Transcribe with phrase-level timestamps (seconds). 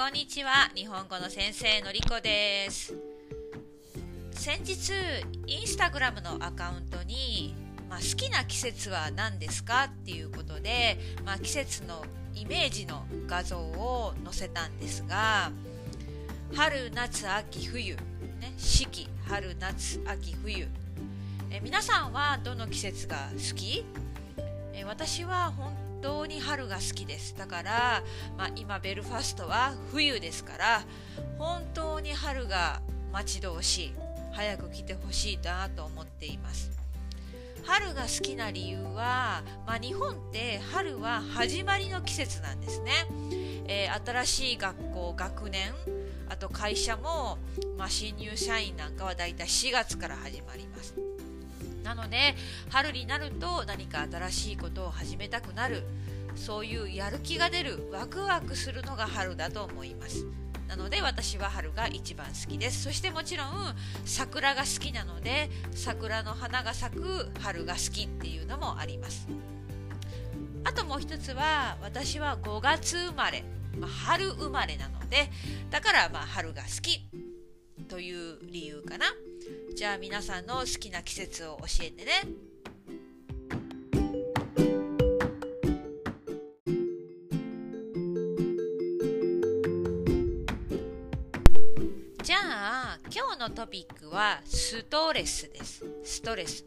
[0.00, 0.70] こんにちは。
[0.74, 2.94] 日本語の先生のりこです。
[4.30, 4.92] 先日
[5.46, 7.54] インスタグラムのアカウントに、
[7.90, 12.02] まあ、好きな季節は何ですかっていうことで、まあ、季節の
[12.34, 15.52] イメージの画像を載せたんですが
[16.54, 17.94] 春夏秋冬、
[18.40, 20.66] ね、四季春夏秋冬。
[21.50, 23.84] え皆さんはどの季節が好き？
[24.72, 27.34] え私は本当に春が好きです。
[27.36, 28.02] だから、
[28.36, 30.82] まあ、今ベルファストは冬ですから
[31.38, 32.80] 本当に春が
[33.12, 33.94] 待ち遠しい
[34.32, 36.70] 早く来てほしいなと思っています。
[37.64, 42.92] 春が好きな理由は、まあ、日本って春は始まりの季節なんですね、
[43.66, 45.72] えー、新しい学校学年
[46.28, 47.38] あと会社も、
[47.76, 50.94] まあ、新入社員なんかはだいたい4月から始まります。
[51.82, 52.34] なので
[52.70, 55.84] 春になると何か新しいことを始めたくなる
[56.36, 60.26] そういうやる気が出るワクワクするのが春だと思います。
[60.68, 62.84] なので私は春が一番好きです。
[62.84, 63.48] そしてもちろん
[64.04, 69.26] 桜が好きなので桜の花が咲く春が好きっていうのもあります。
[70.62, 73.42] あともう一つは私は5月生まれ、
[73.78, 75.30] まあ、春生まれなので
[75.70, 77.08] だからまあ春が好き
[77.88, 79.06] という理由かな。
[79.74, 82.10] じゃあ皆さんの好きな季節を教えてね。
[92.22, 95.84] じゃあ今日のトピックはストレスです。
[96.04, 96.64] ストレス。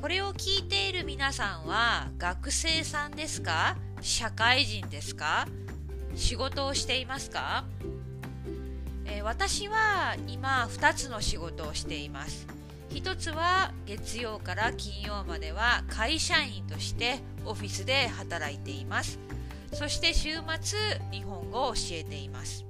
[0.00, 3.76] これを聞いている皆さんは学生さんですか？
[4.00, 5.46] 社会人ですか？
[6.14, 7.64] 仕事をしていますか？
[9.22, 12.46] ー、私は今2つの仕事をしています。
[12.90, 19.18] 1つは月曜から金曜までは会社員としてオフィスで働いています。
[19.72, 20.78] そして週末
[21.10, 22.66] 日本語を教えています。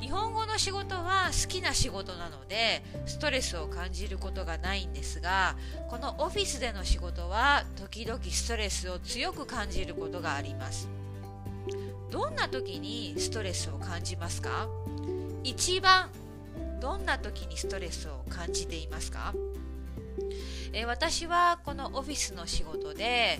[0.00, 5.56] 日本語の仕事は好きな仕事なのでストレスを感じることがないんですが
[5.88, 10.88] このオフィスでの仕事は時々ストレスを強く感じることがあります。
[12.10, 14.68] どんな時にストレスを感じますか？
[15.44, 16.10] 一番
[16.80, 19.32] どんな時にストレスを感じていますか？
[20.72, 23.38] え私はこのオフィスの仕事で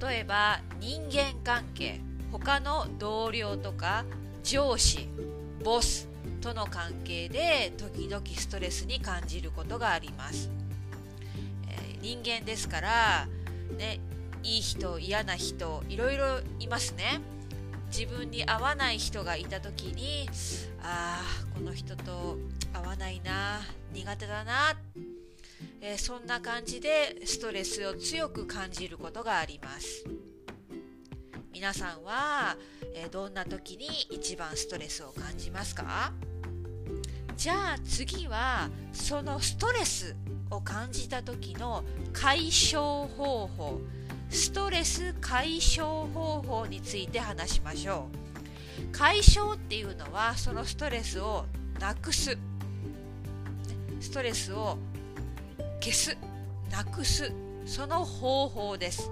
[0.00, 2.00] 例えば人間関係
[2.32, 4.04] 他の同僚とか
[4.42, 5.08] 上司
[5.62, 6.08] ボス
[6.40, 10.50] との関係で時々ストレスに感じることがあります、
[11.68, 13.28] えー、人間ですから、
[13.76, 14.00] ね、
[14.42, 17.20] いい人嫌な人いろいろいますね。
[17.90, 20.28] 自分に合わない人がいた時に
[20.82, 22.38] ああこの人と
[22.72, 23.60] 合わないな
[23.92, 24.76] 苦手だな、
[25.80, 30.04] えー、そんな感じでストレスを強く感じることがあります。
[31.52, 32.56] 皆さんは、
[32.94, 36.12] えー、どんな時に一番ストレスを感じますか？
[37.36, 40.16] じゃあ次はそのストレス
[40.50, 43.80] を感じた時の解消方法
[44.30, 48.96] ストレス解消方法について話しましょう。
[48.96, 51.46] 解消っていうのはそのストレスを
[51.78, 52.38] なくす。
[54.00, 54.78] ストレスを
[55.80, 56.16] 消す。
[56.70, 57.32] なくす。
[57.66, 59.10] その方法です。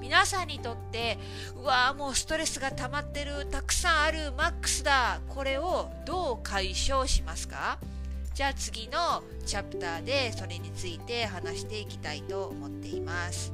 [0.00, 1.18] 皆さんにとって
[1.56, 3.46] うわーもうストレスが溜まってる。
[3.46, 4.32] たくさんある。
[4.32, 5.20] マックスだ。
[5.28, 7.78] これをどう解消しますか？
[8.34, 13.52] じゃあ次のチャプターでそれについて話していきたいと思っています。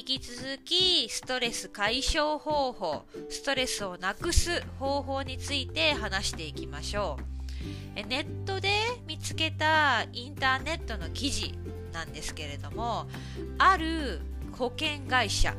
[0.00, 7.18] 引き続きストレス解消方法ストレスをなくす方法について話していきましょ
[7.94, 8.08] う。
[8.08, 8.70] ネットで
[9.06, 11.52] 見つけたインターネットの記事
[11.92, 13.08] なんですけれども
[13.58, 14.22] ある
[14.52, 15.54] 保険会社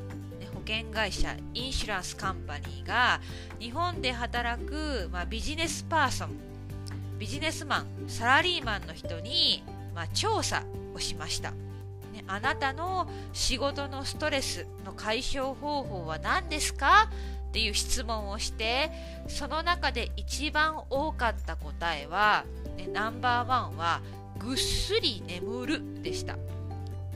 [0.56, 3.22] 保険会社インシュランスカンパニーが
[3.60, 6.30] 日本で働く、まあ、ビジネスパーソン
[7.20, 9.64] ビジネスマンサラリーマンの人に、
[9.94, 10.64] まあ、調査
[10.96, 11.54] をしました。
[12.34, 17.10] あなたの仕事のストレスの解消方法は何ですか？
[17.50, 18.90] っていう質問をして
[19.28, 22.46] その中で一番多かった答えは、
[22.78, 24.02] ね、ナンバーワンは
[24.40, 26.38] ぐっすり眠るでした。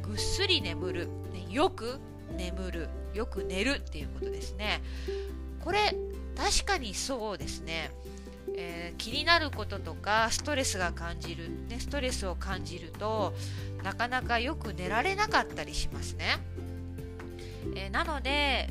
[0.03, 1.99] ぐっすり眠る、ね、よく
[2.35, 2.89] 眠る。
[3.13, 4.81] よく寝るっていうことですね。
[5.65, 5.95] これ
[6.37, 7.91] 確かにそうですね
[8.57, 13.33] えー、気になることとかストレスが感じる、ね、ストレスを感じると
[13.83, 16.37] なかなかよく寝られなかったりしますね。
[17.75, 18.69] えー、なので、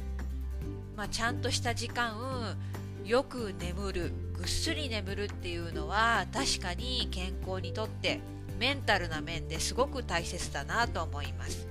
[0.97, 2.57] まあ、ちゃんとした時間
[3.05, 8.21] よく眠るぐっすり眠るっていうのは確かに健康にとって
[8.59, 11.67] メンタルな面ですごく大切だなと思います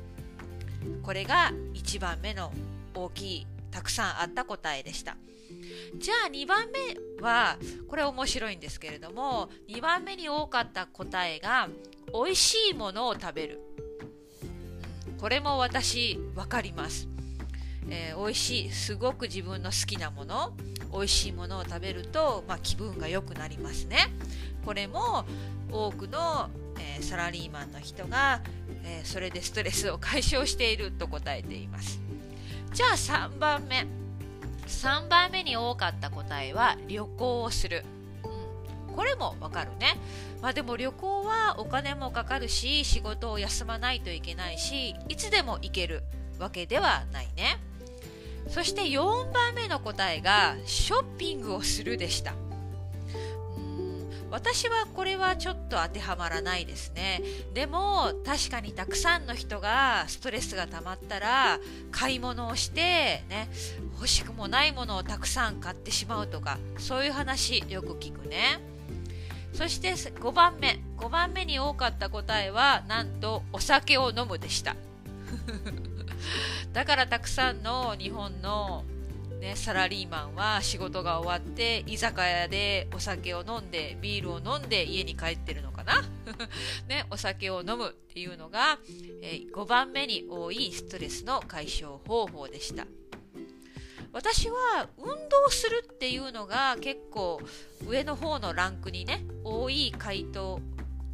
[1.02, 2.52] これが1番目の
[2.94, 5.18] 大きいたくさんあった答えでした。
[5.98, 11.70] じゃあ2番目はこれ面白いんですけれども2番目に多かった答えが
[12.12, 13.60] 美味しいものを食べる、
[15.10, 17.08] うん、これも私分かります。
[17.90, 20.54] えー、美味しいすごく自分の好きなもの
[20.92, 23.98] 美味しいものを食べると、まあ、気分が良くなりますね。
[24.64, 25.26] これも
[25.72, 26.50] 多くの、
[26.80, 28.42] えー、サラリーマンの人が、
[28.84, 32.03] えー、それでストレスを解消していると答えています。
[32.74, 32.90] じゃあ
[33.30, 33.86] 3番目。
[34.68, 37.84] 3番目に多かった答えは旅行をする、
[38.88, 39.96] うん、これもわかるね。
[40.42, 46.04] まあでも旅行はお金もかかるし仕事を休まないといけないしいつでも行ける
[46.40, 47.60] わけではないね。
[48.48, 52.34] そして4番目の答えがショッピングをするでした。
[54.34, 57.22] 私はこれはちょっと当てはまらないですね。
[57.54, 61.60] でも確かにたくさんの人がストレスが溜まったら
[61.92, 62.82] 買い物をして
[63.30, 63.48] ね
[63.94, 68.60] 欲しくもないものをたくさん買ってしまうとかそういう話よく聞くね。
[69.54, 74.76] そして5番目5番目に多かった答えはなんとお酒を飲むでした。
[76.74, 78.84] だからたくさんの日本の、
[79.44, 86.02] ね、サラリーマンは仕事が終わって居酒屋でお酒を飲んでビールを飲んで家に帰ってるのかな、
[86.88, 88.80] ね、お酒を飲むっていうのが、
[89.22, 92.88] えー、5番目に多いストレスの解消方法でした。
[94.14, 97.42] 私は運動するっていうのが結構
[97.86, 100.62] 上の方のランクにね多い回答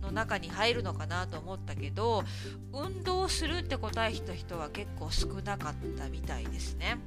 [0.02, 2.26] の中に入るのかなと思ったけど
[2.74, 7.00] 運動するって答えた人は結構少なかったみたいですね。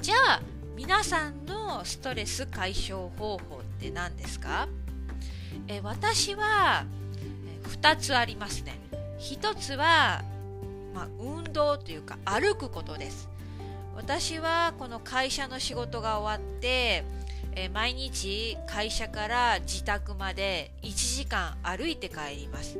[0.00, 0.42] じゃあ
[0.76, 4.68] 皆さんのストレス解消方法って何ですか？
[5.68, 6.84] え私は
[7.64, 8.78] 2つありますね。
[9.20, 10.22] 1つは、
[10.94, 13.28] まあ、運動というか歩くことです。
[13.94, 17.04] 私はこの会社の仕事が終わって
[17.54, 22.78] え、毎日会社から自宅まで1時間歩いて帰ります。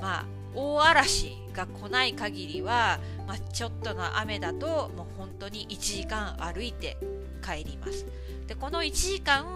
[0.00, 0.24] まあ、
[0.54, 6.96] 大嵐が来ない限りは、まあ、ちょっとの雨だともう本当に1時間歩いて
[7.44, 8.06] 帰ります。
[8.46, 9.46] でこの1時間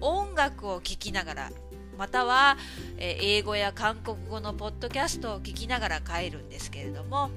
[0.00, 1.50] 音楽を聴きながら
[1.96, 2.56] または、
[2.98, 7.30] え、英語や韓国語のポッドキャストを聞きながら帰るんですけれども、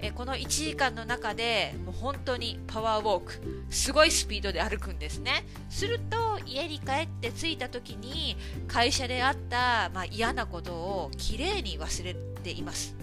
[0.00, 8.36] えこの1時間の中でもう本当にパワーウォークすごいスピードで歩くんですねすると家に帰って着いた時に
[8.68, 12.16] 会社であった、まあ、嫌なことをきれいに忘れ
[12.48, 12.94] ています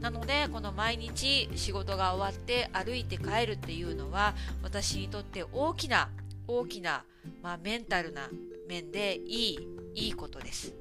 [0.00, 6.08] なのでこの毎日仕事が終わって歩いて帰るっていうのは私にとって大きな
[6.46, 7.04] 大きな、
[7.42, 8.28] まあ、メンタルな
[8.68, 9.58] 面でいい
[9.94, 10.74] いいことです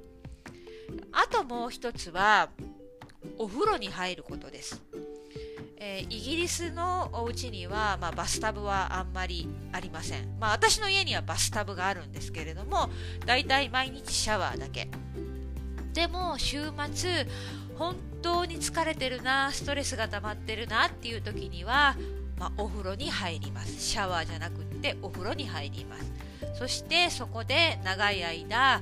[1.11, 2.49] あともう一つは
[3.37, 4.81] お風呂に入ることです
[5.85, 10.39] えー、イギリスのお家には、まあ、バスタブはあんまりありません。
[10.39, 12.89] まあ、私の家にはバスタブがあるんですけれども、
[13.25, 14.87] だいたい毎日シャワーだけ。
[15.93, 17.27] でも、週末、
[17.77, 21.95] 本当に疲れてるな、ストレスが溜まってるなっていう時には、
[22.37, 23.81] まあ、お風呂に入ります。
[23.81, 26.11] シャワーじゃなくってお風呂に入ります。
[26.53, 28.81] そしてそこで長い間、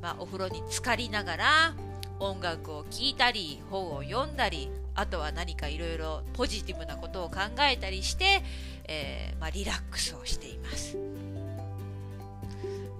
[0.00, 1.74] まあ、お風呂に浸かりながら
[2.18, 8.42] 音楽を聴いたり本を読んだりあとは何かいろいろポジティブなことを考えたりして、
[8.84, 10.98] えー、まあ、リラックスをしています。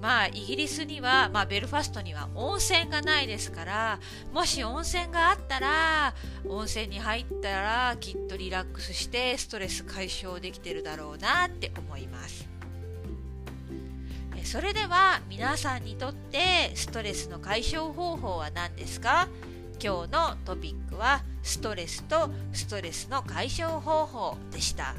[0.03, 4.01] まあ、イギリスには、まあ、ベルファストには温泉がないですから、
[4.35, 6.13] もし温泉があったら、
[6.49, 12.49] 温泉に入ったらきっとリラックスしてストレス解消できてるだろうなって思います。
[14.43, 19.29] それでは皆さんにとってストレスの解消方法は何ですか？
[19.81, 24.97] 今日のトピックはストレスとストレスの解消方法でした。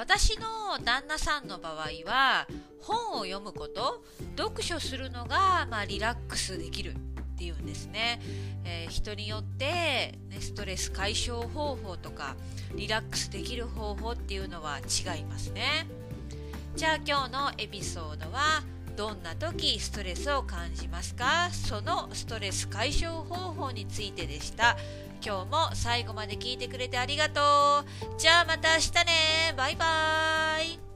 [0.00, 0.46] 私の
[0.82, 1.74] 旦那さんの場合
[2.10, 2.46] は
[2.80, 4.02] 本を読むこと
[4.34, 6.94] 読書するのが、まあ、リラックスできるっ
[7.36, 8.18] ていうんですね、
[8.64, 12.34] えー、人によって、ね、ストレス解消方法とか
[12.74, 15.86] リラックスできる方法っていうのは違いますね。
[16.76, 18.62] じゃあ今日のエピソードは
[18.96, 21.50] どんな時ストレスを感じますか？
[21.52, 24.78] そのストレス解消方法についてでした。
[25.22, 27.40] 今日も最後まで聞いてくれてありがと
[27.80, 28.18] う。
[28.18, 29.54] じゃあまた明日ね。
[29.56, 30.89] バイバーイ。